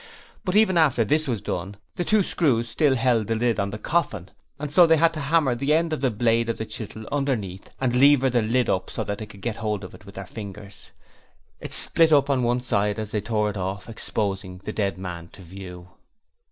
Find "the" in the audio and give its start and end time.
1.95-2.03, 3.27-3.35, 3.69-3.77, 5.53-5.75, 6.01-6.09, 6.57-6.65, 8.27-8.41, 14.63-14.73